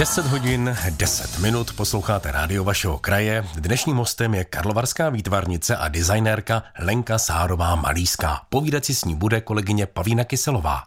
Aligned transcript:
10 0.00 0.26
hodin, 0.26 0.76
10 0.90 1.38
minut 1.38 1.72
posloucháte 1.76 2.32
rádio 2.32 2.64
vašeho 2.64 2.98
kraje. 2.98 3.44
Dnešním 3.54 3.96
hostem 3.96 4.34
je 4.34 4.44
karlovarská 4.44 5.08
výtvarnice 5.08 5.76
a 5.76 5.88
designérka 5.88 6.62
Lenka 6.78 7.18
Sárová 7.18 7.74
Malíská. 7.74 8.40
Povídat 8.48 8.84
si 8.84 8.94
s 8.94 9.04
ní 9.04 9.14
bude 9.14 9.40
kolegyně 9.40 9.86
Pavína 9.86 10.24
Kyselová. 10.24 10.82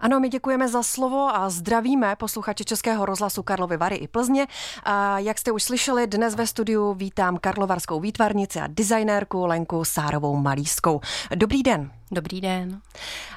Ano, 0.00 0.20
my 0.20 0.28
děkujeme 0.28 0.68
za 0.68 0.82
slovo 0.82 1.28
a 1.34 1.50
zdravíme 1.50 2.16
posluchače 2.16 2.64
Českého 2.64 3.06
rozhlasu 3.06 3.42
Karlovy 3.42 3.76
Vary 3.76 3.96
i 3.96 4.08
Plzně. 4.08 4.46
A 4.84 5.18
jak 5.18 5.38
jste 5.38 5.52
už 5.52 5.62
slyšeli, 5.62 6.06
dnes 6.06 6.34
ve 6.34 6.46
studiu 6.46 6.94
vítám 6.94 7.38
karlovarskou 7.38 8.00
výtvarnici 8.00 8.60
a 8.60 8.66
designérku 8.66 9.46
Lenku 9.46 9.84
Sárovou 9.84 10.36
Malískou. 10.36 11.00
Dobrý 11.34 11.62
den. 11.62 11.90
Dobrý 12.10 12.40
den. 12.40 12.80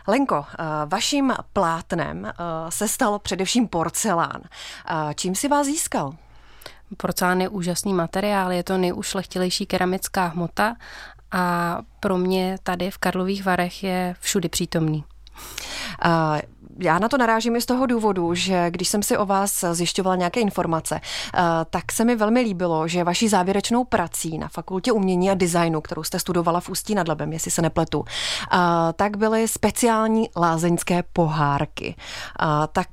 Lenko, 0.07 0.45
eh, 0.49 0.63
vaším 0.85 1.33
plátnem 1.53 2.25
eh, 2.25 2.31
se 2.69 2.87
stalo 2.87 3.19
především 3.19 3.67
porcelán. 3.67 4.41
Eh, 4.41 5.13
čím 5.15 5.35
si 5.35 5.47
vás 5.47 5.65
získal? 5.65 6.13
Porcelán 6.97 7.41
je 7.41 7.49
úžasný 7.49 7.93
materiál, 7.93 8.51
je 8.51 8.63
to 8.63 8.77
nejušlechtilejší 8.77 9.65
keramická 9.65 10.25
hmota 10.25 10.75
a 11.31 11.77
pro 11.99 12.17
mě 12.17 12.57
tady 12.63 12.91
v 12.91 12.97
Karlových 12.97 13.45
Varech 13.45 13.83
je 13.83 14.15
všudy 14.19 14.49
přítomný. 14.49 15.03
Já 16.79 16.99
na 16.99 17.09
to 17.09 17.17
narážím 17.17 17.55
i 17.55 17.61
z 17.61 17.65
toho 17.65 17.85
důvodu, 17.85 18.33
že 18.33 18.71
když 18.71 18.87
jsem 18.87 19.03
si 19.03 19.17
o 19.17 19.25
vás 19.25 19.65
zjišťovala 19.71 20.15
nějaké 20.15 20.39
informace, 20.39 21.01
tak 21.69 21.91
se 21.91 22.05
mi 22.05 22.15
velmi 22.15 22.41
líbilo, 22.41 22.87
že 22.87 23.03
vaší 23.03 23.27
závěrečnou 23.27 23.83
prací 23.83 24.37
na 24.37 24.47
Fakultě 24.47 24.91
umění 24.91 25.31
a 25.31 25.33
designu, 25.33 25.81
kterou 25.81 26.03
jste 26.03 26.19
studovala 26.19 26.59
v 26.59 26.69
Ústí 26.69 26.95
nad 26.95 27.07
Labem, 27.07 27.33
jestli 27.33 27.51
se 27.51 27.61
nepletu, 27.61 28.05
tak 28.95 29.17
byly 29.17 29.47
speciální 29.47 30.29
lázeňské 30.37 31.03
pohárky. 31.13 31.95
Tak 32.71 32.87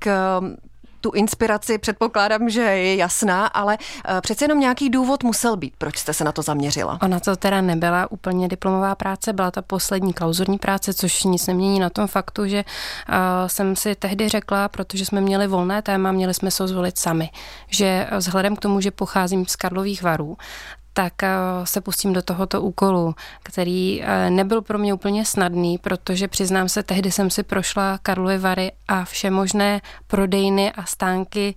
tu 1.01 1.11
inspiraci 1.11 1.79
předpokládám, 1.79 2.51
že 2.51 2.61
je 2.61 2.97
jasná, 2.97 3.47
ale 3.47 3.79
eh, 4.05 4.20
přece 4.20 4.45
jenom 4.45 4.61
nějaký 4.61 4.91
důvod 4.91 5.24
musel 5.24 5.57
být, 5.57 5.74
proč 5.79 5.96
jste 5.96 6.15
se 6.15 6.24
na 6.24 6.32
to 6.32 6.43
zaměřila. 6.43 6.99
Ona 7.02 7.21
to 7.21 7.37
teda 7.37 7.60
nebyla 7.60 8.10
úplně 8.10 8.49
diplomová 8.49 8.95
práce, 8.95 9.32
byla 9.32 9.51
ta 9.51 9.63
poslední 9.63 10.13
klauzurní 10.13 10.59
práce, 10.59 10.95
což 10.95 11.24
nic 11.24 11.46
nemění 11.46 11.79
na 11.80 11.91
tom 11.91 12.07
faktu, 12.07 12.46
že 12.46 12.65
uh, 12.65 13.15
jsem 13.46 13.76
si 13.76 13.95
tehdy 13.95 14.29
řekla, 14.29 14.69
protože 14.69 15.07
jsme 15.07 15.21
měli 15.21 15.46
volné 15.46 15.82
téma, 15.82 16.13
měli 16.13 16.35
jsme 16.35 16.51
se 16.51 16.69
zvolit 16.69 16.99
sami, 16.99 17.30
že 17.69 18.07
vzhledem 18.16 18.57
k 18.57 18.60
tomu, 18.60 18.80
že 18.80 18.91
pocházím 18.91 19.46
z 19.46 19.57
Karlových 19.57 20.02
varů, 20.02 20.37
tak 20.99 21.23
eh, 21.23 21.29
se 21.65 21.80
pustím 21.80 22.13
do 22.13 22.23
tohoto 22.23 22.63
úkolu, 22.63 23.15
který 23.43 24.02
eh, 24.02 24.30
nebyl 24.30 24.63
pro 24.63 24.79
mě 24.79 24.95
úplně 24.95 25.24
snadný, 25.24 25.79
protože 25.79 26.29
přiznám 26.29 26.68
se, 26.68 26.82
tehdy 26.82 27.10
jsem 27.10 27.30
si 27.30 27.43
prošla 27.43 27.99
Karlovy 28.02 28.38
Vary 28.38 28.73
a 28.88 29.04
vše 29.04 29.30
možné 29.30 29.80
prodejny 30.07 30.73
a 30.73 30.85
stánky 30.85 31.54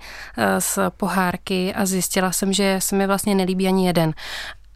z 0.59 0.77
eh, 0.77 0.89
pohárky 0.89 1.73
a 1.73 1.85
zjistila 1.85 2.31
jsem, 2.31 2.53
že 2.53 2.75
se 2.79 2.95
mi 2.95 3.07
vlastně 3.07 3.35
nelíbí 3.35 3.67
ani 3.67 3.87
jeden. 3.87 4.13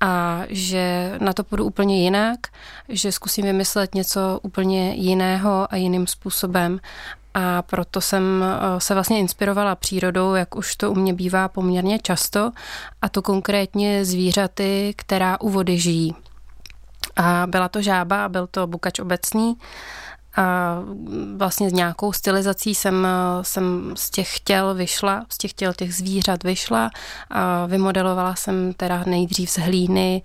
A 0.02 0.42
že 0.50 1.16
na 1.20 1.34
to 1.34 1.44
půjdu 1.44 1.66
úplně 1.66 2.04
jinak, 2.04 2.40
že 2.90 3.12
zkusím 3.12 3.46
vymyslet 3.46 3.96
něco 3.96 4.40
úplně 4.44 4.94
jiného 4.94 5.68
a 5.70 5.76
jiným 5.76 6.08
způsobem 6.08 6.80
a 7.38 7.62
proto 7.62 8.02
jsem 8.02 8.44
eh, 8.44 8.80
se 8.80 8.94
vlastně 8.94 9.20
inspirovala 9.20 9.76
přírodou, 9.76 10.34
jak 10.34 10.56
už 10.56 10.76
to 10.76 10.92
u 10.92 10.96
mě 10.96 11.14
bývá 11.14 11.48
poměrně 11.48 12.00
často, 12.00 12.52
a 13.02 13.10
to 13.10 13.22
konkrétně 13.22 14.06
zvířaty, 14.06 14.94
která 14.98 15.42
u 15.42 15.50
vody 15.50 15.78
žijí. 15.78 16.16
A 17.16 17.44
byla 17.48 17.70
to 17.70 17.82
žába, 17.82 18.30
byl 18.30 18.48
to 18.48 18.68
bukač 18.68 19.00
obecný, 19.00 19.56
a 20.38 20.78
vlastně 21.36 21.70
s 21.70 21.74
nějakou 21.74 22.14
stylizací 22.14 22.76
jsem, 22.76 23.08
jsem 23.42 23.94
z 23.96 24.10
těch 24.10 24.40
těl 24.40 24.74
vyšla, 24.74 25.26
z 25.30 25.38
těch 25.38 25.54
těl 25.54 25.74
těch 25.74 25.96
zvířat 25.96 26.44
vyšla 26.44 26.92
a 27.30 27.66
vymodelovala 27.66 28.36
jsem 28.36 28.74
teda 28.74 29.04
nejdřív 29.06 29.50
z 29.50 29.58
hlíny 29.58 30.22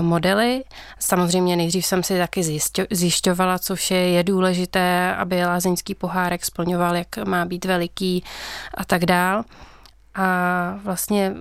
modely. 0.00 0.64
Samozřejmě 0.98 1.56
nejdřív 1.56 1.86
jsem 1.86 2.02
si 2.02 2.18
taky 2.18 2.60
zjišťovala, 2.90 3.58
co 3.58 3.74
vše 3.74 3.94
je 3.94 4.24
důležité, 4.24 5.14
aby 5.16 5.44
lázeňský 5.44 5.94
pohárek 5.94 6.44
splňoval, 6.44 6.96
jak 6.96 7.16
má 7.26 7.44
být 7.44 7.64
veliký 7.64 8.24
a 8.74 8.84
tak 8.84 9.06
dál. 9.06 9.44
A 10.14 10.78
vlastně 10.82 11.34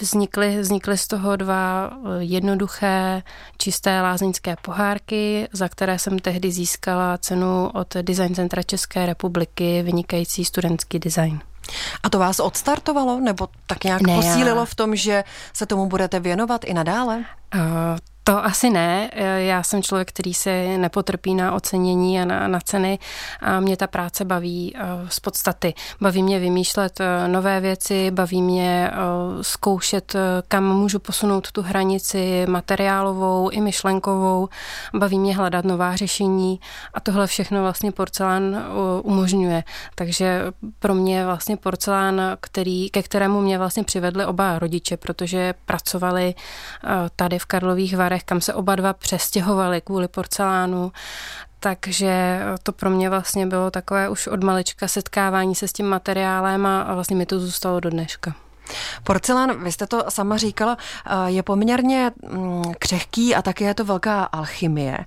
Vznikly, 0.00 0.60
vznikly 0.60 0.98
z 0.98 1.06
toho 1.06 1.36
dva 1.36 1.90
eh, 1.90 1.98
jednoduché, 2.18 3.22
čisté 3.58 4.02
lázeňské 4.02 4.56
pohárky, 4.62 5.48
za 5.52 5.68
které 5.68 5.98
jsem 5.98 6.18
tehdy 6.18 6.52
získala 6.52 7.18
cenu 7.18 7.70
od 7.74 7.96
Design 8.02 8.34
Centra 8.34 8.62
České 8.62 9.06
republiky, 9.06 9.82
vynikající 9.82 10.44
studentský 10.44 10.98
design. 10.98 11.40
A 12.02 12.10
to 12.10 12.18
vás 12.18 12.40
odstartovalo, 12.40 13.20
nebo 13.20 13.48
tak 13.66 13.84
nějak 13.84 14.02
ne, 14.02 14.16
posílilo 14.16 14.60
já... 14.60 14.64
v 14.64 14.74
tom, 14.74 14.96
že 14.96 15.24
se 15.52 15.66
tomu 15.66 15.86
budete 15.86 16.20
věnovat 16.20 16.64
i 16.64 16.74
nadále? 16.74 17.24
Uh, 17.54 17.60
to 18.24 18.44
asi 18.44 18.70
ne. 18.70 19.10
Já 19.38 19.62
jsem 19.62 19.82
člověk, 19.82 20.08
který 20.08 20.34
se 20.34 20.78
nepotrpí 20.78 21.34
na 21.34 21.52
ocenění 21.52 22.20
a 22.20 22.24
na, 22.24 22.48
na 22.48 22.60
ceny 22.60 22.98
a 23.40 23.60
mě 23.60 23.76
ta 23.76 23.86
práce 23.86 24.24
baví 24.24 24.74
eh, 24.76 24.80
z 25.08 25.20
podstaty. 25.20 25.74
Baví 26.00 26.22
mě 26.22 26.38
vymýšlet 26.38 27.00
eh, 27.00 27.28
nové 27.28 27.60
věci, 27.60 28.10
baví 28.10 28.42
mě 28.42 28.90
zkoušet, 29.40 30.16
kam 30.48 30.64
můžu 30.64 30.98
posunout 30.98 31.52
tu 31.52 31.62
hranici 31.62 32.46
materiálovou 32.48 33.48
i 33.48 33.60
myšlenkovou, 33.60 34.48
baví 34.94 35.18
mě 35.18 35.36
hledat 35.36 35.64
nová 35.64 35.96
řešení 35.96 36.60
a 36.94 37.00
tohle 37.00 37.26
všechno 37.26 37.62
vlastně 37.62 37.92
porcelán 37.92 38.64
umožňuje. 39.02 39.64
Takže 39.94 40.44
pro 40.78 40.94
mě 40.94 41.24
vlastně 41.24 41.56
porcelán, 41.56 42.20
který, 42.40 42.90
ke 42.90 43.02
kterému 43.02 43.40
mě 43.40 43.58
vlastně 43.58 43.84
přivedli 43.84 44.26
oba 44.26 44.58
rodiče, 44.58 44.96
protože 44.96 45.54
pracovali 45.66 46.34
tady 47.16 47.38
v 47.38 47.46
Karlových 47.46 47.96
Varech 47.96 48.09
Varech, 48.10 48.24
kam 48.24 48.40
se 48.40 48.54
oba 48.54 48.76
dva 48.76 48.92
přestěhovali 48.92 49.80
kvůli 49.80 50.08
porcelánu. 50.08 50.92
Takže 51.60 52.40
to 52.62 52.72
pro 52.72 52.90
mě 52.90 53.10
vlastně 53.10 53.46
bylo 53.46 53.70
takové 53.70 54.08
už 54.08 54.26
od 54.26 54.42
malička 54.44 54.88
setkávání 54.88 55.54
se 55.54 55.68
s 55.68 55.72
tím 55.72 55.86
materiálem 55.86 56.66
a 56.66 56.94
vlastně 56.94 57.16
mi 57.16 57.26
to 57.26 57.40
zůstalo 57.40 57.80
do 57.80 57.90
dneška. 57.90 58.34
Porcelán, 59.04 59.64
vy 59.64 59.72
jste 59.72 59.86
to 59.86 60.04
sama 60.08 60.36
říkala, 60.36 60.76
eh, 61.06 61.30
je 61.30 61.42
poměrně 61.42 62.10
mm, 62.30 62.62
křehký 62.78 63.34
a 63.34 63.42
také 63.42 63.64
je 63.64 63.74
to 63.74 63.84
velká 63.84 64.24
alchymie. 64.24 64.98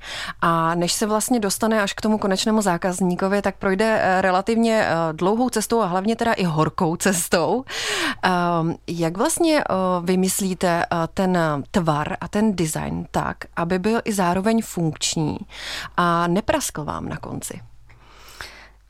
A 0.41 0.75
než 0.75 0.93
se 0.93 1.05
vlastně 1.05 1.39
dostane 1.39 1.81
až 1.81 1.93
k 1.93 2.01
tomu 2.01 2.17
konečnému 2.17 2.61
zákazníkovi, 2.61 3.41
tak 3.41 3.55
projde 3.55 3.99
eh, 4.01 4.21
relativně 4.21 4.85
eh, 4.85 5.13
dlouhou 5.13 5.49
cestou 5.49 5.81
a 5.81 5.85
hlavně 5.85 6.15
teda 6.15 6.33
i 6.33 6.43
horkou 6.43 6.95
cestou. 7.03 7.63
Ehm, 8.23 8.75
jak 8.87 9.17
vlastně 9.17 9.63
vymyslíte 10.01 10.85
ten 11.13 11.37
tvar 11.71 12.17
a 12.21 12.27
ten 12.27 12.55
design 12.55 13.05
tak, 13.11 13.37
aby 13.55 13.79
byl 13.79 14.01
i 14.05 14.13
zároveň 14.13 14.61
funkční 14.61 15.37
a 15.97 16.27
nepraskl 16.27 16.83
vám 16.83 17.09
na 17.09 17.17
konci? 17.17 17.61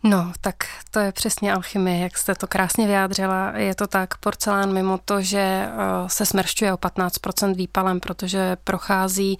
No, 0.05 0.31
tak 0.41 0.55
to 0.91 0.99
je 0.99 1.11
přesně 1.11 1.53
alchymie, 1.53 1.99
jak 1.99 2.17
jste 2.17 2.35
to 2.35 2.47
krásně 2.47 2.87
vyjádřila. 2.87 3.51
Je 3.57 3.75
to 3.75 3.87
tak, 3.87 4.17
porcelán 4.17 4.73
mimo 4.73 4.99
to, 5.05 5.21
že 5.21 5.39
eh, 5.39 5.69
se 6.07 6.25
smršťuje 6.25 6.73
o 6.73 6.77
15% 6.77 7.55
výpalem, 7.55 7.99
protože 7.99 8.57
prochází 8.63 9.37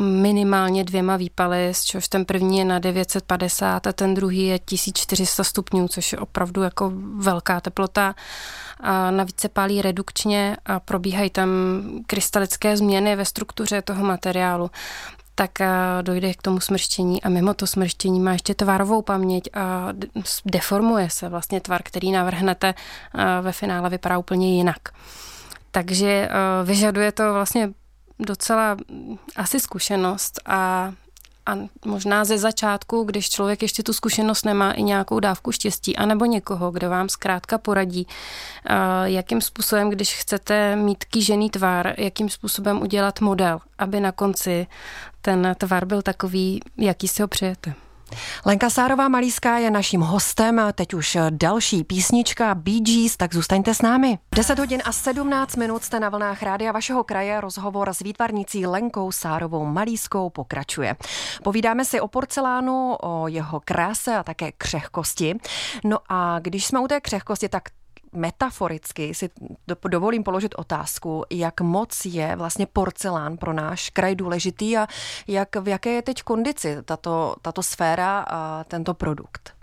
minimálně 0.00 0.84
dvěma 0.84 1.16
výpaly, 1.16 1.74
z 1.74 1.84
čehož 1.84 2.08
ten 2.08 2.24
první 2.24 2.58
je 2.58 2.64
na 2.64 2.78
950 2.78 3.86
a 3.86 3.92
ten 3.92 4.14
druhý 4.14 4.46
je 4.46 4.58
1400 4.58 5.44
stupňů, 5.44 5.88
což 5.88 6.12
je 6.12 6.18
opravdu 6.18 6.62
jako 6.62 6.92
velká 7.16 7.60
teplota. 7.60 8.14
A 8.80 9.10
navíc 9.10 9.40
se 9.40 9.48
pálí 9.48 9.82
redukčně 9.82 10.56
a 10.66 10.80
probíhají 10.80 11.30
tam 11.30 11.48
krystalické 12.06 12.76
změny 12.76 13.16
ve 13.16 13.24
struktuře 13.24 13.82
toho 13.82 14.04
materiálu 14.04 14.70
tak 15.34 15.60
eh, 15.60 15.68
dojde 16.02 16.34
k 16.34 16.42
tomu 16.42 16.60
smrštění 16.60 17.22
a 17.22 17.28
mimo 17.28 17.54
to 17.54 17.66
smrštění 17.66 18.20
má 18.20 18.32
ještě 18.32 18.54
tvarovou 18.54 19.02
paměť 19.02 19.48
a 19.54 19.88
deformuje 20.46 21.10
se 21.10 21.28
vlastně 21.28 21.60
tvar, 21.60 21.82
který 21.82 22.12
navrhnete 22.12 22.74
eh, 22.74 23.24
ve 23.42 23.52
finále 23.52 23.90
vypadá 23.90 24.18
úplně 24.18 24.56
jinak. 24.56 24.78
Takže 25.70 26.08
eh, 26.08 26.30
vyžaduje 26.64 27.12
to 27.12 27.34
vlastně 27.34 27.70
docela 28.18 28.76
asi 29.36 29.60
zkušenost 29.60 30.40
a 30.46 30.92
a 31.46 31.58
možná 31.84 32.24
ze 32.24 32.38
začátku, 32.38 33.02
když 33.04 33.30
člověk 33.30 33.62
ještě 33.62 33.82
tu 33.82 33.92
zkušenost 33.92 34.44
nemá, 34.44 34.72
i 34.72 34.82
nějakou 34.82 35.20
dávku 35.20 35.52
štěstí, 35.52 35.96
anebo 35.96 36.24
někoho, 36.24 36.70
kdo 36.70 36.90
vám 36.90 37.08
zkrátka 37.08 37.58
poradí, 37.58 38.06
jakým 39.04 39.40
způsobem, 39.40 39.90
když 39.90 40.14
chcete 40.14 40.76
mít 40.76 41.04
kýžený 41.04 41.50
tvar, 41.50 41.94
jakým 41.98 42.28
způsobem 42.28 42.82
udělat 42.82 43.20
model, 43.20 43.60
aby 43.78 44.00
na 44.00 44.12
konci 44.12 44.66
ten 45.22 45.56
tvar 45.58 45.84
byl 45.84 46.02
takový, 46.02 46.60
jaký 46.76 47.08
si 47.08 47.22
ho 47.22 47.28
přejete. 47.28 47.74
Lenka 48.46 48.70
Sárová 48.70 49.08
Malíská 49.08 49.58
je 49.58 49.70
naším 49.70 50.00
hostem, 50.00 50.60
teď 50.74 50.94
už 50.94 51.16
další 51.30 51.84
písnička 51.84 52.54
Bee 52.54 52.80
Gees, 52.80 53.16
tak 53.16 53.34
zůstaňte 53.34 53.74
s 53.74 53.82
námi. 53.82 54.18
10 54.34 54.58
hodin 54.58 54.82
a 54.84 54.92
17 54.92 55.56
minut 55.56 55.84
jste 55.84 56.00
na 56.00 56.08
vlnách 56.08 56.42
rádia 56.42 56.72
vašeho 56.72 57.04
kraje, 57.04 57.40
rozhovor 57.40 57.94
s 57.94 57.98
výtvarnicí 57.98 58.66
Lenkou 58.66 59.12
Sárovou 59.12 59.64
Malískou 59.64 60.30
pokračuje. 60.30 60.96
Povídáme 61.42 61.84
si 61.84 62.00
o 62.00 62.08
porcelánu, 62.08 62.96
o 63.02 63.28
jeho 63.28 63.60
kráse 63.64 64.16
a 64.16 64.22
také 64.22 64.52
křehkosti. 64.52 65.38
No 65.84 65.98
a 66.08 66.38
když 66.38 66.66
jsme 66.66 66.80
u 66.80 66.88
té 66.88 67.00
křehkosti, 67.00 67.48
tak 67.48 67.62
metaforicky 68.12 69.14
si 69.14 69.30
dovolím 69.88 70.22
položit 70.22 70.54
otázku, 70.58 71.24
jak 71.30 71.60
moc 71.60 72.04
je 72.04 72.36
vlastně 72.36 72.66
porcelán 72.66 73.36
pro 73.36 73.52
náš 73.52 73.90
kraj 73.90 74.14
důležitý 74.14 74.76
a 74.76 74.86
jak, 75.26 75.56
v 75.56 75.68
jaké 75.68 75.90
je 75.90 76.02
teď 76.02 76.22
kondici 76.22 76.76
tato, 76.84 77.36
tato 77.42 77.62
sféra 77.62 78.24
a 78.28 78.64
tento 78.64 78.94
produkt. 78.94 79.59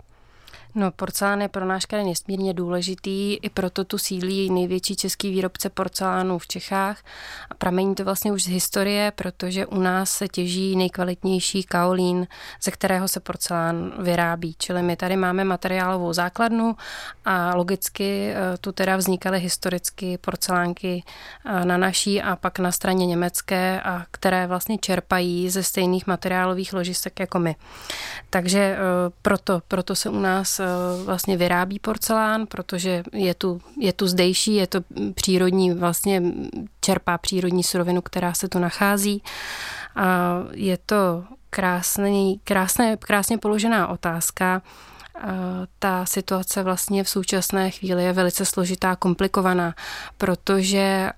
No, 0.74 0.90
porcelán 0.90 1.40
je 1.40 1.48
pro 1.48 1.64
náš 1.64 1.86
kraj 1.86 2.04
nesmírně 2.04 2.54
důležitý, 2.54 3.34
i 3.34 3.50
proto 3.50 3.84
tu 3.84 3.98
sídlí 3.98 4.50
největší 4.50 4.96
český 4.96 5.30
výrobce 5.30 5.70
porcelánu 5.70 6.38
v 6.38 6.46
Čechách. 6.46 7.04
A 7.50 7.54
pramení 7.54 7.94
to 7.94 8.04
vlastně 8.04 8.32
už 8.32 8.42
z 8.42 8.48
historie, 8.48 9.12
protože 9.14 9.66
u 9.66 9.80
nás 9.80 10.10
se 10.10 10.28
těží 10.28 10.76
nejkvalitnější 10.76 11.62
kaolín, 11.64 12.26
ze 12.62 12.70
kterého 12.70 13.08
se 13.08 13.20
porcelán 13.20 13.92
vyrábí. 13.98 14.54
Čili 14.58 14.82
my 14.82 14.96
tady 14.96 15.16
máme 15.16 15.44
materiálovou 15.44 16.12
základnu 16.12 16.76
a 17.24 17.54
logicky 17.54 18.32
eh, 18.32 18.58
tu 18.58 18.72
teda 18.72 18.96
vznikaly 18.96 19.40
historicky 19.40 20.18
porcelánky 20.18 21.04
eh, 21.46 21.64
na 21.64 21.76
naší 21.76 22.22
a 22.22 22.36
pak 22.36 22.58
na 22.58 22.72
straně 22.72 23.06
německé, 23.06 23.80
a 23.80 24.04
které 24.10 24.46
vlastně 24.46 24.78
čerpají 24.78 25.50
ze 25.50 25.62
stejných 25.62 26.06
materiálových 26.06 26.72
ložisek 26.72 27.20
jako 27.20 27.38
my. 27.38 27.56
Takže 28.30 28.58
eh, 28.58 28.78
proto, 29.22 29.62
proto 29.68 29.94
se 29.94 30.10
u 30.10 30.20
nás 30.20 30.57
Eh, 30.60 31.04
vlastně 31.04 31.36
vyrábí 31.36 31.78
porcelán, 31.78 32.46
protože 32.46 33.02
je 33.12 33.34
tu, 33.34 33.60
je 33.78 33.92
tu 33.92 34.06
zdejší, 34.06 34.54
je 34.54 34.66
to 34.66 34.80
přírodní, 35.14 35.74
vlastně 35.74 36.22
čerpá 36.80 37.18
přírodní 37.18 37.62
surovinu, 37.64 38.02
která 38.02 38.34
se 38.34 38.48
tu 38.48 38.58
nachází. 38.58 39.22
A 39.96 40.38
je 40.52 40.78
to 40.86 41.24
krásný, 41.50 42.40
krásné, 42.44 42.96
krásně 42.96 43.38
položená 43.38 43.88
otázka. 43.88 44.62
Ta 45.78 46.06
situace 46.06 46.62
vlastně 46.62 47.04
v 47.04 47.08
současné 47.08 47.70
chvíli 47.70 48.04
je 48.04 48.12
velice 48.12 48.44
složitá, 48.44 48.96
komplikovaná, 48.96 49.74
protože 50.18 50.78
eh, 50.78 51.12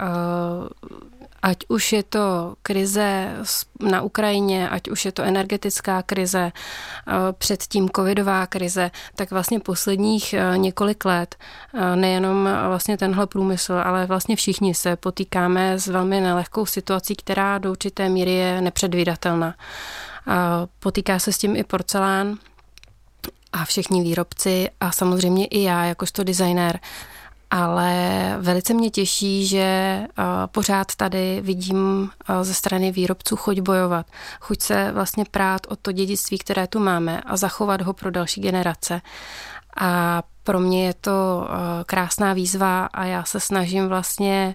ať 1.43 1.57
už 1.69 1.93
je 1.93 2.03
to 2.03 2.55
krize 2.63 3.37
na 3.81 4.03
Ukrajině, 4.03 4.69
ať 4.69 4.89
už 4.89 5.05
je 5.05 5.13
to 5.13 5.23
energetická 5.23 6.03
krize, 6.03 6.53
eh, 6.53 7.13
předtím 7.33 7.89
covidová 7.97 8.47
krize, 8.47 8.91
tak 9.15 9.31
vlastně 9.31 9.61
posledních 9.61 10.35
eh, 10.35 10.59
několik 10.59 11.05
let 11.05 11.37
eh, 11.75 11.97
nejenom 11.97 12.49
vlastně 12.69 12.97
tenhle 12.97 13.27
průmysl, 13.27 13.73
ale 13.85 14.07
vlastně 14.07 14.37
všichni 14.37 14.75
se 14.75 14.97
potýkáme 14.97 15.79
s 15.79 15.87
velmi 15.87 16.21
nelehkou 16.21 16.67
situací, 16.67 17.17
která 17.17 17.59
do 17.59 17.71
určité 17.71 18.09
míry 18.09 18.33
je 18.33 18.61
nepředvídatelná. 18.61 19.55
Potýká 20.79 21.19
se 21.19 21.33
s 21.33 21.39
tím 21.39 21.57
i 21.57 21.65
porcelán 21.65 22.39
a 23.53 23.65
všichni 23.65 24.03
výrobci 24.03 24.69
a 24.81 24.93
samozřejmě 24.93 25.47
i 25.47 25.63
já, 25.63 25.85
jakožto 25.85 26.25
designér, 26.25 26.81
ale 27.50 28.37
velice 28.41 28.75
mě 28.75 28.91
těší, 28.91 29.47
že 29.47 29.58
eh, 29.58 30.06
pořád 30.47 30.94
tady 30.97 31.41
vidím 31.41 32.11
eh, 32.29 32.44
ze 32.44 32.55
strany 32.55 32.93
výrobců 32.93 33.37
chuť 33.37 33.61
bojovat, 33.61 34.06
chuť 34.41 34.62
se 34.62 34.93
vlastně 34.93 35.25
prát 35.31 35.61
o 35.69 35.76
to 35.76 35.93
dědictví, 35.93 36.38
které 36.38 36.67
tu 36.67 36.81
máme 36.81 37.20
a 37.20 37.37
zachovat 37.37 37.82
ho 37.82 37.93
pro 37.93 38.11
další 38.11 38.41
generace. 38.41 39.00
A 39.81 40.23
pro 40.44 40.61
mě 40.61 40.87
je 40.87 40.94
to 40.94 41.49
eh, 41.49 41.85
krásná 41.85 42.32
výzva 42.32 42.87
a 42.87 43.05
já 43.05 43.25
se 43.25 43.41
snažím 43.41 43.88
vlastně 43.88 44.55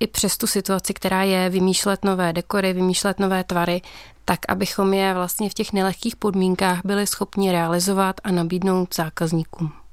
i 0.00 0.06
přes 0.06 0.38
tu 0.38 0.46
situaci, 0.46 0.94
která 0.94 1.22
je, 1.22 1.50
vymýšlet 1.50 2.04
nové 2.04 2.32
dekory, 2.32 2.72
vymýšlet 2.72 3.18
nové 3.18 3.44
tvary, 3.44 3.82
tak 4.24 4.38
abychom 4.48 4.94
je 4.94 5.14
vlastně 5.14 5.50
v 5.50 5.54
těch 5.54 5.72
nelehkých 5.72 6.16
podmínkách 6.16 6.80
byli 6.84 7.06
schopni 7.06 7.52
realizovat 7.52 8.16
a 8.24 8.30
nabídnout 8.30 8.94
zákazníkům. 8.94 9.85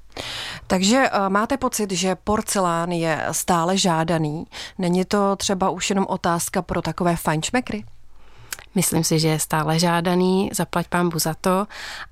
Takže 0.66 1.08
eh, 1.12 1.28
máte 1.28 1.56
pocit, 1.56 1.90
že 1.92 2.16
porcelán 2.24 2.92
je 2.92 3.26
stále 3.30 3.78
žádaný? 3.78 4.46
Není 4.78 5.04
to 5.04 5.36
třeba 5.36 5.70
už 5.70 5.90
jenom 5.90 6.06
otázka 6.08 6.62
pro 6.62 6.82
takové 6.82 7.16
fajnšmekry? 7.16 7.84
Myslím 8.74 9.04
si, 9.04 9.18
že 9.18 9.28
je 9.28 9.38
stále 9.38 9.78
žádaný, 9.78 10.50
zaplať 10.52 10.88
pán 10.88 11.10
za 11.14 11.34
to 11.34 11.66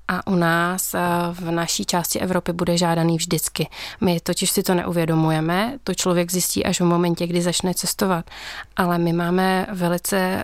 a 0.07 0.27
u 0.27 0.35
nás 0.35 0.93
eh, 0.93 0.99
v 1.31 1.51
naší 1.51 1.85
části 1.85 2.19
Evropy 2.19 2.53
bude 2.53 2.77
žádaný 2.77 3.17
vždycky. 3.17 3.67
My 4.01 4.19
totiž 4.19 4.51
si 4.51 4.63
to 4.63 4.73
neuvědomujeme, 4.73 5.77
to 5.83 5.93
člověk 5.93 6.31
zjistí 6.31 6.65
až 6.65 6.81
v 6.81 6.85
momentě, 6.85 7.27
kdy 7.27 7.41
začne 7.41 7.73
cestovat, 7.73 8.25
ale 8.75 8.97
my 8.97 9.13
máme 9.13 9.67
velice 9.71 10.17
eh, 10.17 10.43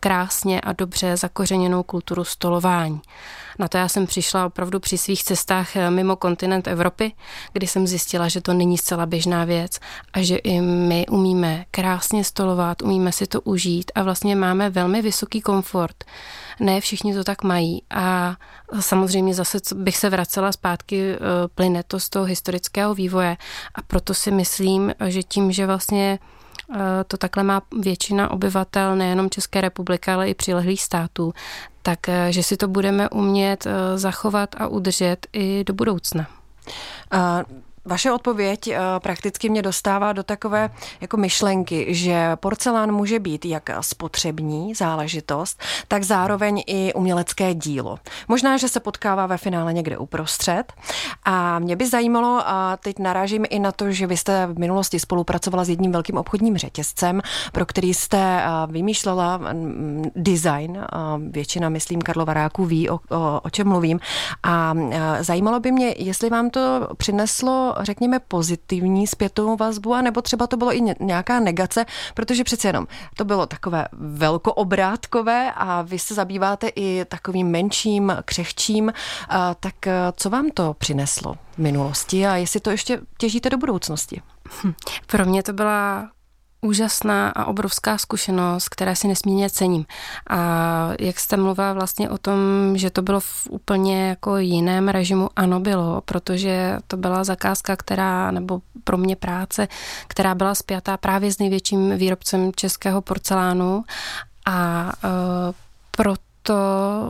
krásně 0.00 0.60
a 0.60 0.72
dobře 0.72 1.16
zakořeněnou 1.16 1.82
kulturu 1.82 2.24
stolování. 2.24 3.00
Na 3.58 3.68
to 3.68 3.78
já 3.78 3.88
jsem 3.88 4.06
přišla 4.06 4.46
opravdu 4.46 4.80
při 4.80 4.98
svých 4.98 5.24
cestách 5.24 5.76
eh, 5.76 5.90
mimo 5.90 6.16
kontinent 6.16 6.68
Evropy, 6.68 7.12
kdy 7.52 7.66
jsem 7.66 7.86
zjistila, 7.86 8.28
že 8.28 8.40
to 8.40 8.54
není 8.54 8.78
zcela 8.78 9.06
běžná 9.06 9.44
věc 9.44 9.78
a 10.12 10.22
že 10.22 10.36
i 10.36 10.60
my 10.60 11.06
umíme 11.10 11.64
krásně 11.70 12.24
stolovat, 12.24 12.82
umíme 12.82 13.12
si 13.12 13.26
to 13.26 13.40
užít 13.40 13.90
a 13.94 14.02
vlastně 14.02 14.36
máme 14.36 14.70
velmi 14.70 15.02
vysoký 15.02 15.40
komfort. 15.40 16.04
Ne 16.60 16.80
všichni 16.80 17.14
to 17.14 17.24
tak 17.24 17.42
mají 17.42 17.82
a 17.90 18.36
samozřejmě 18.80 19.34
zase 19.34 19.58
bych 19.74 19.96
se 19.96 20.10
vracela 20.10 20.52
zpátky, 20.52 21.12
eh, 21.12 21.18
plyne 21.54 21.82
to 21.82 22.00
z 22.00 22.08
toho 22.08 22.24
historického 22.24 22.94
vývoje 22.94 23.36
a 23.74 23.82
proto 23.82 24.14
si 24.14 24.30
myslím, 24.30 24.94
že 25.08 25.22
tím, 25.22 25.52
že 25.52 25.66
vlastně 25.66 26.18
to 27.06 27.16
takhle 27.16 27.42
má 27.42 27.62
většina 27.80 28.30
obyvatel 28.30 28.96
nejenom 28.96 29.30
České 29.30 29.60
republiky, 29.60 30.10
ale 30.10 30.28
i 30.28 30.34
přilehlých 30.34 30.82
států, 30.82 31.32
tak 31.82 32.08
eh, 32.08 32.32
že 32.32 32.42
si 32.42 32.56
to 32.56 32.68
budeme 32.68 33.08
umět 33.10 33.66
zachovat 33.94 34.54
a 34.58 34.68
udržet 34.68 35.26
i 35.32 35.64
do 35.64 35.74
budoucna. 35.74 36.26
Vaše 37.86 38.12
odpověď 38.12 38.68
eh, 38.68 38.78
prakticky 38.98 39.48
mě 39.48 39.62
dostává 39.62 40.12
do 40.12 40.22
takové 40.22 40.70
jako 41.00 41.16
myšlenky, 41.16 41.94
že 41.94 42.36
porcelán 42.36 42.92
může 42.92 43.18
být 43.18 43.44
jak 43.44 43.70
spotřební 43.80 44.74
záležitost, 44.74 45.62
tak 45.88 46.02
zároveň 46.02 46.62
i 46.66 46.92
umělecké 46.94 47.54
dílo. 47.54 47.98
Možná, 48.28 48.56
že 48.56 48.68
se 48.68 48.80
potkává 48.80 49.26
ve 49.26 49.36
finále 49.36 49.72
někde 49.72 49.98
uprostřed. 49.98 50.72
A 51.24 51.58
mě 51.58 51.76
by 51.76 51.88
zajímalo, 51.88 52.42
a 52.44 52.76
teď 52.76 52.98
narážím 52.98 53.44
i 53.50 53.58
na 53.58 53.72
to, 53.72 53.92
že 53.92 54.06
vy 54.06 54.16
jste 54.16 54.46
v 54.46 54.58
minulosti 54.58 55.00
spolupracovala 55.00 55.64
s 55.64 55.68
jedním 55.68 55.92
velkým 55.92 56.16
obchodním 56.16 56.56
řetězcem, 56.56 57.20
pro 57.52 57.66
který 57.66 57.94
jste 57.94 58.18
eh, 58.18 58.48
vymýšlela 58.66 59.36
mm, 59.36 60.04
design. 60.16 60.84
Většina, 61.30 61.68
myslím, 61.68 62.02
Karlovaráků 62.02 62.64
ví, 62.64 62.90
o, 62.90 62.94
o, 62.94 63.40
o 63.40 63.50
čem 63.50 63.68
mluvím. 63.68 64.00
A 64.42 64.74
eh, 64.90 65.24
zajímalo 65.24 65.60
by 65.60 65.72
mě, 65.72 65.94
jestli 65.98 66.30
vám 66.30 66.50
to 66.50 66.88
přineslo 66.96 67.73
řekněme, 67.80 68.18
pozitivní 68.18 69.06
zpětovou 69.06 69.56
vazbu, 69.56 69.94
a 69.94 70.02
nebo 70.02 70.22
třeba 70.22 70.46
to 70.46 70.56
bylo 70.56 70.76
i 70.76 70.80
nějaká 71.00 71.40
negace, 71.40 71.86
protože 72.14 72.44
přece 72.44 72.68
jenom 72.68 72.86
to 73.16 73.24
bylo 73.24 73.46
takové 73.46 73.88
velkoobrátkové 73.92 75.52
a 75.56 75.82
vy 75.82 75.98
se 75.98 76.14
zabýváte 76.14 76.68
i 76.68 77.04
takovým 77.04 77.46
menším, 77.50 78.16
křehčím, 78.24 78.92
tak 79.60 79.74
co 80.16 80.30
vám 80.30 80.50
to 80.50 80.74
přineslo 80.78 81.34
v 81.54 81.58
minulosti 81.58 82.26
a 82.26 82.36
jestli 82.36 82.60
to 82.60 82.70
ještě 82.70 83.00
těžíte 83.18 83.50
do 83.50 83.58
budoucnosti? 83.58 84.22
Hm. 84.64 84.72
Pro 85.06 85.24
mě 85.24 85.42
to 85.42 85.52
byla 85.52 86.08
úžasná 86.64 87.28
a 87.28 87.44
obrovská 87.44 87.98
zkušenost, 87.98 88.68
které 88.68 88.96
si 88.96 89.08
nesmírně 89.08 89.50
cením. 89.50 89.84
A 90.30 90.38
jak 91.00 91.20
jste 91.20 91.36
mluvila 91.36 91.72
vlastně 91.72 92.10
o 92.10 92.18
tom, 92.18 92.38
že 92.74 92.90
to 92.90 93.02
bylo 93.02 93.20
v 93.20 93.48
úplně 93.50 94.08
jako 94.08 94.36
jiném 94.36 94.88
režimu, 94.88 95.28
ano 95.36 95.60
bylo, 95.60 96.00
protože 96.00 96.78
to 96.86 96.96
byla 96.96 97.24
zakázka, 97.24 97.76
která, 97.76 98.30
nebo 98.30 98.60
pro 98.84 98.96
mě 98.96 99.16
práce, 99.16 99.68
která 100.06 100.34
byla 100.34 100.54
spjatá 100.54 100.96
právě 100.96 101.32
s 101.32 101.38
největším 101.38 101.96
výrobcem 101.96 102.52
českého 102.56 103.00
porcelánu 103.00 103.84
a 104.46 104.92
uh, 105.04 105.54
proto 105.90 106.24
to 106.46 106.56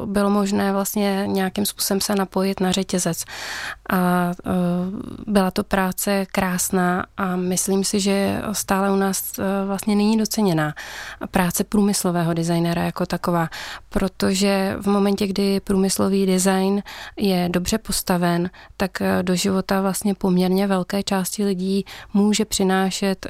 bylo 0.06 0.30
možné 0.30 0.72
vlastně 0.72 1.24
nějakým 1.26 1.66
způsobem 1.66 2.00
se 2.00 2.14
napojit 2.14 2.60
na 2.60 2.72
řetězec. 2.72 3.24
A 3.90 4.30
e, 4.30 4.32
byla 5.26 5.50
to 5.50 5.64
práce 5.64 6.26
krásná 6.32 7.06
a 7.16 7.36
myslím 7.36 7.84
si, 7.84 8.00
že 8.00 8.42
stále 8.52 8.92
u 8.92 8.96
nás 8.96 9.38
e, 9.38 9.42
vlastně 9.66 9.96
není 9.96 10.18
doceněná 10.18 10.74
práce 11.30 11.64
průmyslového 11.64 12.34
designéra 12.34 12.82
jako 12.82 13.06
taková, 13.06 13.48
protože 13.88 14.76
v 14.80 14.86
momentě, 14.86 15.26
kdy 15.26 15.60
průmyslový 15.60 16.26
design 16.26 16.82
je 17.16 17.48
dobře 17.52 17.78
postaven, 17.78 18.50
tak 18.76 19.00
e, 19.00 19.22
do 19.22 19.34
života 19.34 19.80
vlastně 19.80 20.14
poměrně 20.14 20.66
velké 20.66 21.02
části 21.02 21.44
lidí 21.44 21.84
může 22.14 22.44
přinášet 22.44 23.26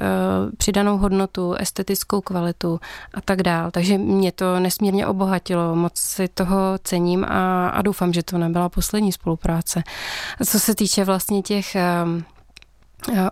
přidanou 0.57 0.97
hodnotu, 0.97 1.53
estetickou 1.53 2.21
kvalitu 2.21 2.79
a 3.13 3.21
tak 3.21 3.43
dál. 3.43 3.71
Takže 3.71 3.97
mě 3.97 4.31
to 4.31 4.59
nesmírně 4.59 5.07
obohatilo. 5.07 5.75
Moc 5.75 5.95
moc 5.95 6.01
si 6.01 6.27
toho 6.27 6.77
cením 6.83 7.25
a, 7.25 7.69
a 7.69 7.81
doufám, 7.81 8.13
že 8.13 8.23
to 8.23 8.37
nebyla 8.37 8.69
poslední 8.69 9.11
spolupráce. 9.11 9.83
Co 10.45 10.59
se 10.59 10.75
týče 10.75 11.05
vlastně 11.05 11.41
těch 11.41 11.75
um, 11.85 12.25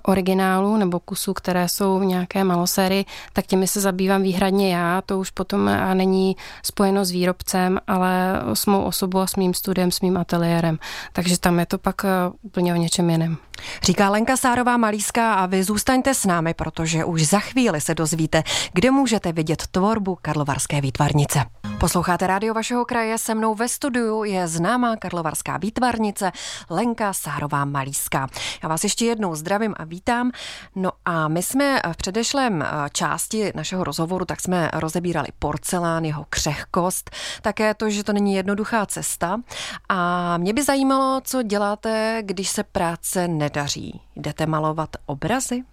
originálů 0.03 0.77
nebo 0.77 0.99
kusů, 0.99 1.33
které 1.33 1.69
jsou 1.69 1.99
v 1.99 2.05
nějaké 2.05 2.43
malosérii, 2.43 3.05
tak 3.33 3.45
těmi 3.45 3.67
se 3.67 3.81
zabývám 3.81 4.21
výhradně 4.21 4.75
já. 4.75 5.01
To 5.01 5.19
už 5.19 5.29
potom 5.29 5.67
eh, 5.67 5.95
není 5.95 6.37
spojeno 6.63 7.05
s 7.05 7.11
výrobcem, 7.11 7.79
ale 7.87 8.41
s 8.53 8.65
mou 8.65 8.83
osobou 8.83 9.19
a 9.19 9.27
s 9.27 9.35
mým 9.35 9.53
studiem, 9.53 9.91
s 9.91 10.01
mým 10.01 10.17
ateliérem. 10.17 10.79
Takže 11.13 11.39
tam 11.39 11.59
je 11.59 11.65
to 11.65 11.77
pak 11.77 12.05
eh, 12.05 12.09
úplně 12.41 12.73
o 12.73 12.77
něčem 12.77 13.09
jiném. 13.09 13.37
Říká 13.83 14.09
Lenka 14.09 14.37
Sárová 14.37 14.77
Malíská 14.77 15.33
a 15.33 15.45
vy 15.45 15.63
zůstaňte 15.63 16.13
s 16.13 16.25
námi, 16.25 16.53
protože 16.53 17.05
už 17.05 17.27
za 17.27 17.39
chvíli 17.39 17.81
se 17.81 17.95
dozvíte, 17.95 18.43
kde 18.73 18.91
můžete 18.91 19.31
vidět 19.31 19.63
tvorbu 19.71 20.17
Karlovarské 20.21 20.81
výtvarnice. 20.81 21.45
Posloucháte 21.79 22.27
rádio 22.27 22.53
vašeho 22.53 22.85
kraje, 22.85 23.17
se 23.17 23.35
mnou 23.35 23.55
ve 23.55 23.67
studiu 23.67 24.23
je 24.23 24.47
známá 24.47 24.95
karlovarská 24.95 25.57
výtvarnice 25.57 26.31
Lenka 26.69 27.13
Sárová 27.13 27.65
Malíská. 27.65 28.27
Já 28.63 28.69
vás 28.69 28.83
ještě 28.83 29.05
jednou 29.05 29.35
zdravím 29.35 29.62
a 29.77 29.83
vítám. 29.83 30.31
No 30.75 30.91
a 31.05 31.27
my 31.27 31.43
jsme 31.43 31.81
v 31.91 31.97
předešlém 31.97 32.61
eh, 32.61 32.67
části 32.91 33.51
našeho 33.55 33.83
rozhovoru, 33.83 34.25
tak 34.25 34.41
jsme 34.41 34.69
rozebírali 34.73 35.27
porcelán, 35.39 36.05
jeho 36.05 36.25
křehkost, 36.29 37.11
také 37.41 37.73
to, 37.73 37.89
že 37.89 38.03
to 38.03 38.13
není 38.13 38.33
jednoduchá 38.33 38.85
cesta. 38.85 39.41
A 39.89 40.37
mě 40.37 40.53
by 40.53 40.63
zajímalo, 40.63 41.21
co 41.23 41.43
děláte, 41.43 42.21
když 42.21 42.49
se 42.49 42.63
práce 42.63 43.27
nedaří. 43.27 44.01
Jdete 44.15 44.45
malovat 44.45 44.89
obrazy? 45.05 45.63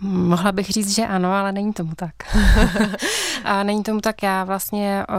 Mohla 0.00 0.52
bych 0.52 0.70
říct, 0.70 0.94
že 0.94 1.06
ano, 1.06 1.32
ale 1.32 1.52
není 1.52 1.72
tomu 1.72 1.92
tak. 1.96 2.12
a 3.44 3.62
není 3.62 3.82
tomu 3.82 4.00
tak. 4.00 4.22
Já 4.22 4.44
vlastně 4.44 5.06
o 5.08 5.14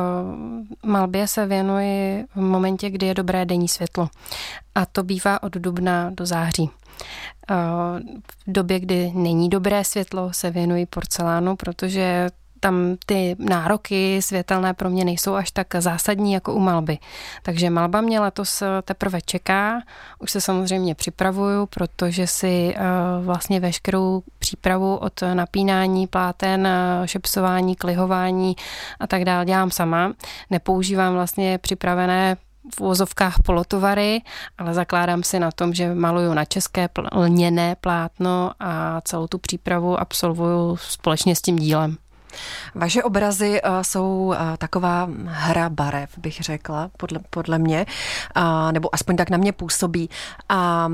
malbě 0.87 1.27
se 1.27 1.45
věnuji 1.45 2.25
v 2.35 2.41
momentě, 2.41 2.89
kdy 2.89 3.05
je 3.05 3.13
dobré 3.13 3.45
denní 3.45 3.67
světlo. 3.67 4.09
A 4.75 4.85
to 4.85 5.03
bývá 5.03 5.43
od 5.43 5.53
dubna 5.53 6.09
do 6.09 6.25
září. 6.25 6.69
V 8.47 8.51
době, 8.51 8.79
kdy 8.79 9.11
není 9.15 9.49
dobré 9.49 9.83
světlo, 9.83 10.33
se 10.33 10.51
věnuji 10.51 10.85
porcelánu, 10.85 11.55
protože 11.55 12.29
tam 12.59 12.95
ty 13.05 13.35
nároky 13.39 14.21
světelné 14.21 14.73
pro 14.73 14.89
mě 14.89 15.05
nejsou 15.05 15.33
až 15.33 15.51
tak 15.51 15.67
zásadní 15.79 16.33
jako 16.33 16.53
u 16.53 16.59
malby. 16.59 16.97
Takže 17.43 17.69
malba 17.69 18.01
mě 18.01 18.19
letos 18.19 18.63
teprve 18.83 19.21
čeká. 19.21 19.81
Už 20.19 20.31
se 20.31 20.41
samozřejmě 20.41 20.95
připravuju, 20.95 21.65
protože 21.65 22.27
si 22.27 22.73
eh, 22.75 22.81
vlastně 23.21 23.59
veškerou 23.59 24.23
přípravu 24.39 24.95
od 24.95 25.23
napínání 25.33 26.07
pláten, 26.07 26.67
eh, 26.67 27.07
šepsování, 27.07 27.75
klihování 27.75 28.55
a 28.99 29.07
tak 29.07 29.25
dále 29.25 29.45
dělám 29.45 29.71
sama. 29.71 30.13
Nepoužívám 30.49 31.13
vlastně 31.13 31.57
připravené 31.57 32.37
v 32.75 32.81
úvozovkách 32.81 33.35
polotovary, 33.45 34.21
ale 34.57 34.73
zakládám 34.73 35.23
si 35.23 35.39
na 35.39 35.51
tom, 35.51 35.73
že 35.73 35.95
maluju 35.95 36.33
na 36.33 36.45
české 36.45 36.89
lněné 37.11 37.75
plátno 37.75 38.51
a 38.59 39.01
celou 39.01 39.27
tu 39.27 39.37
přípravu 39.37 39.99
absolvuju 39.99 40.77
společně 40.77 41.35
s 41.35 41.41
tím 41.41 41.55
dílem. 41.55 41.97
Vaše 42.75 43.03
obrazy 43.03 43.61
uh, 43.61 43.81
jsou 43.81 44.25
uh, 44.25 44.35
taková 44.57 45.09
hra 45.25 45.69
barev, 45.69 46.17
bych 46.17 46.39
řekla, 46.41 46.89
podle, 46.97 47.19
podle 47.29 47.59
mě, 47.59 47.85
uh, 48.37 48.71
nebo 48.71 48.95
aspoň 48.95 49.15
tak 49.15 49.29
na 49.29 49.37
mě 49.37 49.51
působí. 49.51 50.09
A 50.49 50.89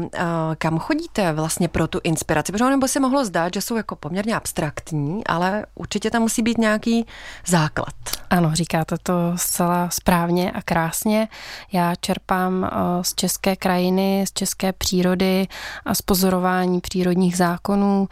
kam 0.58 0.80
chodíte 0.80 1.34
vlastně 1.34 1.68
pro 1.68 1.88
tu 1.88 2.00
inspiraci? 2.04 2.52
Protože 2.52 2.70
nebo 2.70 2.88
si 2.88 3.00
mohlo 3.00 3.26
zdát, 3.26 3.54
že 3.54 3.62
jsou 3.62 3.76
jako 3.76 3.96
poměrně 3.96 4.36
abstraktní, 4.36 5.28
ale 5.28 5.66
určitě 5.76 6.12
tam 6.12 6.22
musí 6.22 6.42
být 6.42 6.58
nějaký 6.58 7.06
základ. 7.46 7.94
Ano, 8.30 8.50
říkáte 8.54 8.96
to 9.04 9.14
zcela 9.36 9.90
správně 9.90 10.52
a 10.52 10.62
krásně. 10.62 11.28
Já 11.72 11.96
čerpám 11.96 12.70
z 13.02 13.16
české 13.16 13.56
krajiny, 13.56 14.26
z 14.28 14.34
české 14.34 14.74
přírody 14.74 15.48
a 15.86 15.96
z 15.96 16.02
pozorování 16.02 16.82
přírodních 16.82 17.38
zákonů 17.38 18.08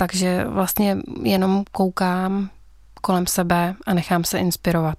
takže 0.00 0.44
vlastně 0.48 0.96
jenom 1.22 1.64
koukám 1.72 2.50
kolem 3.00 3.26
sebe 3.26 3.74
a 3.86 3.94
nechám 3.94 4.24
se 4.24 4.38
inspirovat. 4.38 4.98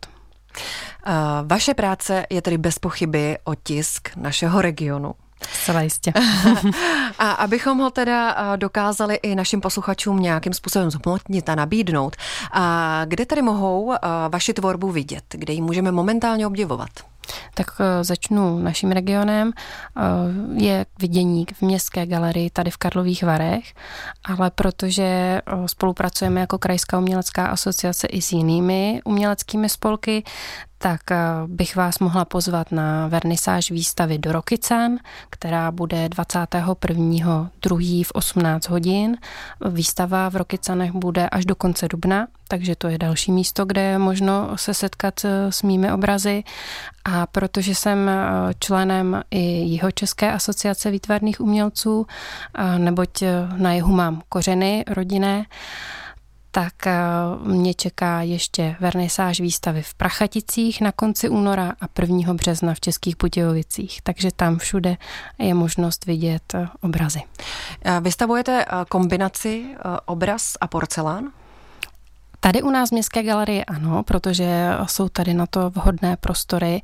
Vaše 1.43 1.73
práce 1.73 2.25
je 2.29 2.41
tedy 2.41 2.57
bez 2.57 2.79
pochyby 2.79 3.37
otisk 3.43 4.09
našeho 4.15 4.61
regionu. 4.61 5.13
Zcela 5.53 5.81
jistě. 5.81 6.13
a 7.19 7.31
abychom 7.31 7.77
ho 7.77 7.89
teda 7.89 8.55
dokázali 8.55 9.15
i 9.15 9.35
našim 9.35 9.61
posluchačům 9.61 10.19
nějakým 10.19 10.53
způsobem 10.53 10.91
zhmotnit 10.91 11.49
a 11.49 11.55
nabídnout, 11.55 12.15
a 12.51 13.01
kde 13.05 13.25
tedy 13.25 13.41
mohou 13.41 13.93
vaši 14.29 14.53
tvorbu 14.53 14.91
vidět, 14.91 15.23
kde 15.29 15.53
ji 15.53 15.61
můžeme 15.61 15.91
momentálně 15.91 16.47
obdivovat? 16.47 16.89
Tak 17.53 17.67
eh, 17.79 18.03
začnu 18.03 18.59
naším 18.59 18.91
regionem. 18.91 19.51
Eh, 19.51 20.01
je 20.63 20.85
vidění 20.99 21.45
v 21.53 21.61
Městské 21.61 22.05
galerii 22.05 22.49
tady 22.49 22.71
v 22.71 22.77
Karlových 22.77 23.23
Varech, 23.23 23.73
ale 24.25 24.51
protože 24.51 25.03
eh, 25.03 25.41
spolupracujeme 25.65 26.41
jako 26.41 26.57
Krajská 26.57 26.97
umělecká 26.97 27.45
asociace 27.45 28.07
i 28.07 28.21
s 28.21 28.31
jinými 28.31 29.01
uměleckými 29.05 29.69
spolky, 29.69 30.23
tak 30.81 31.11
eh, 31.11 31.17
bych 31.47 31.75
vás 31.75 31.99
mohla 31.99 32.25
pozvat 32.25 32.71
na 32.71 33.07
vernisáž 33.07 33.71
výstavy 33.71 34.17
do 34.17 34.31
Rokycan, 34.31 34.97
která 35.29 35.71
bude 35.71 36.07
21.2. 36.07 38.05
v 38.05 38.11
18 38.11 38.69
hodin. 38.69 39.17
Výstava 39.69 40.29
v 40.29 40.35
Rokycanech 40.35 40.91
bude 40.91 41.29
až 41.29 41.45
do 41.45 41.55
konce 41.55 41.87
dubna, 41.87 42.27
takže 42.47 42.75
to 42.75 42.87
je 42.87 42.97
další 42.97 43.31
místo, 43.31 43.65
kde 43.65 43.81
je 43.81 43.97
možno 43.97 44.57
se 44.57 44.73
setkat 44.73 45.25
eh, 45.25 45.51
s 45.51 45.63
mými 45.63 45.91
obrazy. 45.91 46.43
A 47.05 47.25
protože 47.27 47.75
jsem 47.75 48.09
eh, 48.09 48.23
členem 48.59 49.21
i 49.31 49.41
jeho 49.77 49.91
České 49.91 50.31
asociace 50.31 50.91
výtvarných 50.91 51.41
umělců, 51.41 52.07
neboť 52.77 53.23
na 53.57 53.73
jihu 53.73 53.91
mám 53.91 54.21
kořeny 54.29 54.83
rodinné, 54.87 55.45
tak 56.51 56.87
eh, 56.87 56.93
mě 57.43 57.73
čeká 57.73 58.21
ještě 58.21 58.75
vernisáž 58.79 59.39
výstavy 59.39 59.81
v 59.81 59.93
Prachaticích 59.93 60.81
na 60.81 60.91
konci 60.91 61.29
února 61.29 61.73
a 61.81 62.01
1. 62.01 62.33
března 62.33 62.73
v 62.73 62.79
Českých 62.79 63.17
Budějovicích. 63.17 64.01
Takže 64.01 64.29
tam 64.35 64.57
všude 64.57 64.97
je 65.39 65.53
možnost 65.53 66.05
vidět 66.05 66.53
eh, 66.55 66.67
obrazy. 66.81 67.21
Vystavujete 68.01 68.65
eh, 68.65 68.85
kombinaci 68.89 69.65
obraz 70.05 70.57
a 70.61 70.67
porcelán? 70.67 71.31
Tady 72.43 72.61
u 72.61 72.69
nás 72.69 72.89
v 72.89 72.91
Městské 72.91 73.23
galerii 73.23 73.65
ano, 73.65 74.03
protože 74.03 74.69
jsou 74.85 75.09
tady 75.09 75.33
na 75.33 75.45
to 75.45 75.69
vhodné 75.69 76.17
prostory 76.17 76.81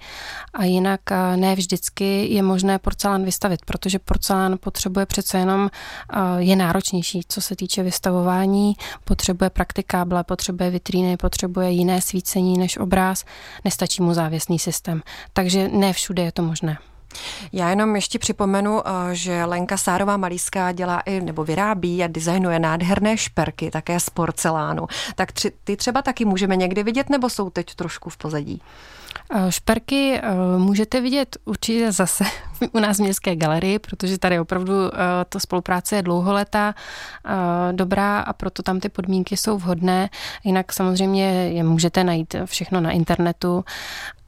a 0.54 0.64
jinak 0.64 1.02
eh, 1.12 1.38
ne 1.38 1.56
vždycky 1.56 2.28
je 2.34 2.44
možné 2.44 2.80
porcelán 2.80 3.24
vystavit, 3.24 3.66
protože 3.66 4.00
porcelán 4.00 4.58
potřebuje 4.60 5.06
přece 5.06 5.38
jenom, 5.38 5.70
eh, 5.70 6.20
je 6.38 6.56
náročnější, 6.56 7.22
co 7.28 7.42
se 7.42 7.56
týče 7.56 7.84
vystavování, 7.84 8.76
potřebuje 9.04 9.50
praktikáble, 9.50 10.24
potřebuje 10.24 10.70
vitríny, 10.70 11.18
potřebuje 11.18 11.72
jiné 11.72 12.02
svícení 12.02 12.58
než 12.58 12.78
obráz, 12.78 13.26
nestačí 13.66 14.02
mu 14.02 14.14
závěsný 14.14 14.60
systém. 14.60 15.02
Takže 15.34 15.68
ne 15.68 15.94
všude 15.94 16.24
je 16.24 16.32
to 16.32 16.42
možné. 16.42 16.78
Já 17.54 17.70
jenom 17.70 17.96
ještě 17.96 18.20
připomenu, 18.20 18.82
eh, 18.88 19.16
že 19.16 19.46
Lenka 19.46 19.78
Sárová 19.78 20.18
Malíská 20.18 20.72
dělá 20.72 21.00
i 21.00 21.22
nebo 21.22 21.44
vyrábí 21.44 22.04
a 22.04 22.08
designuje 22.08 22.60
nádherné 22.60 23.18
šperky, 23.18 23.72
také 23.72 24.00
z 24.00 24.10
porcelánu. 24.10 24.88
Tak 25.16 25.32
tři, 25.32 25.52
ty 25.64 25.78
třeba 25.78 26.02
taky 26.02 26.26
můžeme 26.26 26.56
někdy 26.56 26.84
vidět, 26.84 27.10
nebo 27.10 27.30
jsou 27.30 27.50
teď 27.50 27.76
trošku 27.76 28.10
v 28.10 28.18
pozadí? 28.18 28.62
Eh, 29.34 29.52
šperky 29.52 30.20
eh, 30.24 30.34
můžete 30.58 31.02
vidět 31.02 31.38
určitě 31.46 31.92
zase 31.92 32.24
u 32.72 32.80
nás 32.80 32.98
v 32.98 33.02
Městské 33.02 33.36
galerii, 33.36 33.80
protože 33.80 34.18
tady 34.18 34.40
opravdu 34.40 34.74
ta 35.30 35.40
spolupráce 35.40 35.96
je 35.96 36.02
dlouholetá, 36.02 36.74
dobrá 37.72 38.20
a 38.20 38.34
proto 38.34 38.64
tam 38.64 38.80
ty 38.80 38.90
podmínky 38.90 39.38
jsou 39.38 39.58
vhodné. 39.58 40.10
Jinak 40.44 40.74
samozřejmě 40.74 41.50
je 41.50 41.64
můžete 41.64 42.04
najít 42.04 42.36
všechno 42.46 42.82
na 42.82 42.92
internetu 42.92 43.66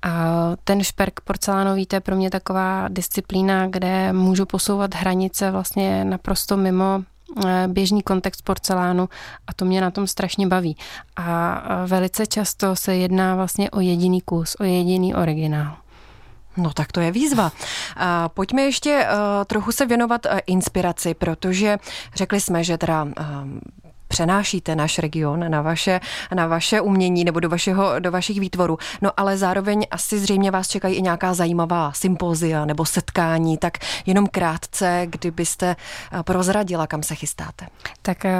a 0.02 0.52
ten 0.64 0.84
šperk 0.84 1.20
porcelánový, 1.22 1.86
to 1.86 1.96
je 1.96 2.00
pro 2.00 2.16
mě 2.16 2.30
taková 2.30 2.88
disciplína, 2.88 3.68
kde 3.68 4.14
můžu 4.14 4.46
posouvat 4.46 4.96
hranice 4.96 5.52
vlastně 5.52 6.06
naprosto 6.06 6.58
mimo 6.58 7.04
eh, 7.46 7.68
běžný 7.68 8.02
kontext 8.02 8.42
porcelánu 8.42 9.10
a 9.48 9.54
to 9.54 9.66
mě 9.66 9.82
na 9.82 9.92
tom 9.92 10.08
strašně 10.08 10.48
baví. 10.48 10.78
A 11.16 11.62
velice 11.86 12.28
často 12.28 12.76
se 12.76 12.96
jedná 12.96 13.36
vlastně 13.36 13.72
o 13.72 13.80
jediný 13.80 14.22
kus, 14.22 14.56
o 14.60 14.64
jediný 14.64 15.16
originál. 15.16 15.78
No 16.58 16.74
tak 16.74 16.92
to 16.92 17.00
je 17.00 17.12
výzva. 17.12 17.52
A 17.96 18.30
pojďme 18.30 18.62
ještě 18.62 19.08
uh, 19.08 19.44
trochu 19.46 19.72
se 19.72 19.86
věnovat 19.86 20.26
uh, 20.26 20.40
inspiraci, 20.48 21.14
protože 21.14 21.78
řekli 22.16 22.42
jsme, 22.42 22.64
že 22.64 22.78
teda 22.78 23.08
přenášíte 24.10 24.76
náš 24.76 25.00
region 25.00 25.52
na 25.52 25.62
vaše, 25.62 26.00
na 26.36 26.48
vaše 26.48 26.82
umění 26.82 27.24
nebo 27.24 27.40
do, 27.40 27.50
vašeho, 27.50 28.00
do 28.00 28.12
vašich 28.12 28.40
výtvorů. 28.40 28.78
No 29.02 29.12
ale 29.18 29.38
zároveň 29.38 29.86
asi 29.92 30.20
zřejmě 30.20 30.52
vás 30.52 30.68
čekají 30.68 30.96
i 30.96 31.02
nějaká 31.02 31.34
zajímavá 31.34 31.92
sympozia 31.92 32.66
nebo 32.66 32.86
setkání, 32.86 33.58
tak 33.58 33.78
jenom 34.06 34.28
krátce, 34.28 35.08
kdybyste 35.10 35.76
eh, 35.76 36.24
prozradila, 36.24 36.88
kam 36.88 37.04
se 37.04 37.16
chystáte. 37.16 37.68
Tak 38.02 38.26
eh, 38.26 38.34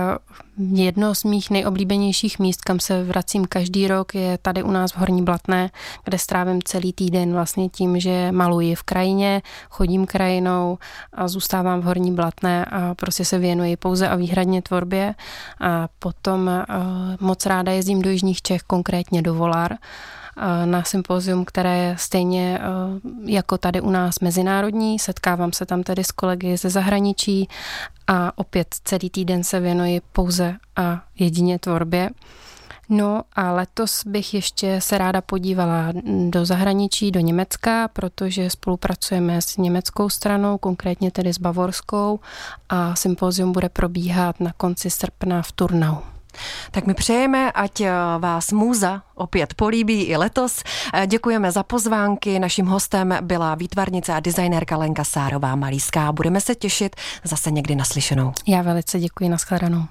Jedno 0.60 1.16
z 1.16 1.24
mých 1.24 1.50
nejoblíbenějších 1.50 2.40
míst, 2.40 2.62
kam 2.62 2.80
se 2.80 3.04
vracím 3.04 3.46
každý 3.46 3.88
rok, 3.88 4.16
je 4.16 4.38
tady 4.38 4.64
u 4.64 4.72
nás 4.72 4.92
v 4.92 4.98
Horní 4.98 5.24
Blatné, 5.24 5.70
kde 6.04 6.18
strávím 6.18 6.62
celý 6.62 6.94
týden 6.94 7.34
vlastně 7.34 7.70
tím, 7.70 8.00
že 8.00 8.32
maluji 8.32 8.76
v 8.76 8.84
krajině, 8.84 9.42
chodím 9.70 10.06
krajinou 10.06 10.78
a 11.14 11.28
zůstávám 11.28 11.82
v 11.82 11.84
Horní 11.84 12.12
Blatné 12.12 12.66
a 12.66 12.96
prostě 12.96 13.26
se 13.26 13.40
věnuji 13.40 13.78
pouze 13.78 14.10
a 14.10 14.16
výhradně 14.16 14.62
tvorbě. 14.62 15.16
A 15.62 15.88
potom 16.00 16.52
moc 17.20 17.46
ráda 17.46 17.72
jezdím 17.72 18.02
do 18.02 18.10
Jižních 18.10 18.42
Čech, 18.42 18.62
konkrétně 18.62 19.22
do 19.22 19.34
Volar 19.34 19.78
na 20.66 20.84
sympozium, 20.84 21.46
které 21.46 21.78
je 21.78 21.96
stejně 22.00 22.60
jako 23.26 23.58
tady 23.58 23.82
u 23.82 23.90
nás 23.90 24.20
mezinárodní. 24.20 25.00
Setkávám 25.00 25.54
se 25.54 25.66
tam 25.66 25.84
tedy 25.84 26.04
s 26.04 26.12
kolegy 26.12 26.58
ze 26.58 26.70
zahraničí 26.70 27.50
a 28.08 28.38
opět 28.38 28.76
celý 28.84 29.10
týden 29.10 29.44
se 29.44 29.60
věnuji 29.60 30.02
pouze 30.12 30.56
a 30.76 31.02
jedině 31.20 31.60
tvorbě. 31.60 32.10
No 32.90 33.22
a 33.34 33.52
letos 33.52 34.06
bych 34.06 34.34
ještě 34.34 34.82
se 34.82 34.98
ráda 34.98 35.22
podívala 35.22 35.94
do 36.30 36.46
zahraničí, 36.46 37.12
do 37.12 37.20
Německa, 37.20 37.88
protože 37.88 38.50
spolupracujeme 38.50 39.42
s 39.42 39.58
německou 39.58 40.10
stranou, 40.10 40.58
konkrétně 40.58 41.12
tedy 41.12 41.34
s 41.34 41.38
bavorskou 41.38 42.20
a 42.70 42.96
sympozium 42.96 43.52
bude 43.52 43.70
probíhat 43.70 44.40
na 44.40 44.54
konci 44.58 44.90
srpna 44.90 45.42
v 45.42 45.52
Turnau. 45.52 45.96
Tak 46.72 46.88
my 46.88 46.94
přejeme, 46.94 47.52
ať 47.52 47.82
eh, 47.82 47.92
vás 48.20 48.52
můza 48.52 49.02
opět 49.16 49.54
políbí 49.54 50.04
i 50.04 50.18
letos. 50.18 50.64
Eh, 50.94 51.08
děkujeme 51.08 51.52
za 51.52 51.64
pozvánky. 51.64 52.40
Naším 52.40 52.66
hostem 52.66 53.18
byla 53.22 53.56
výtvarnice 53.56 54.14
a 54.14 54.20
designérka 54.20 54.78
Lenka 54.78 55.04
Sárová 55.04 55.56
Malíská. 55.56 56.12
Budeme 56.12 56.42
se 56.42 56.56
těšit 56.56 56.96
zase 57.24 57.52
někdy 57.52 57.76
naslyšenou. 57.76 58.34
Já 58.48 58.62
velice 58.62 59.00
děkuji, 59.00 59.30
nashledanou. 59.30 59.86